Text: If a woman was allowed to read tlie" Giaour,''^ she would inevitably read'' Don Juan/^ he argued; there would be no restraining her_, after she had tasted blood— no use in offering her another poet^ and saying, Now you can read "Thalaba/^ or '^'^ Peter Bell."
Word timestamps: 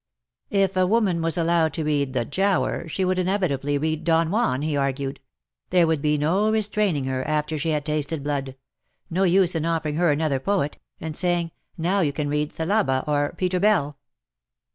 If 0.49 0.75
a 0.75 0.87
woman 0.87 1.21
was 1.21 1.37
allowed 1.37 1.75
to 1.75 1.83
read 1.83 2.11
tlie" 2.15 2.25
Giaour,''^ 2.31 2.89
she 2.89 3.05
would 3.05 3.19
inevitably 3.19 3.77
read'' 3.77 4.03
Don 4.03 4.29
Juan/^ 4.29 4.65
he 4.65 4.75
argued; 4.75 5.19
there 5.69 5.85
would 5.85 6.01
be 6.01 6.17
no 6.17 6.49
restraining 6.51 7.05
her_, 7.05 7.23
after 7.27 7.55
she 7.59 7.69
had 7.69 7.85
tasted 7.85 8.23
blood— 8.23 8.55
no 9.11 9.21
use 9.25 9.53
in 9.53 9.63
offering 9.63 9.97
her 9.97 10.09
another 10.11 10.39
poet^ 10.39 10.77
and 10.99 11.15
saying, 11.15 11.51
Now 11.77 11.99
you 12.01 12.13
can 12.13 12.29
read 12.29 12.51
"Thalaba/^ 12.51 13.07
or 13.07 13.33
'^'^ 13.33 13.37
Peter 13.37 13.59
Bell." 13.59 13.99